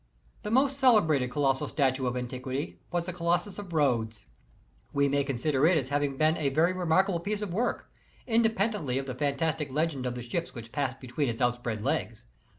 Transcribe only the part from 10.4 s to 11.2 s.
which passed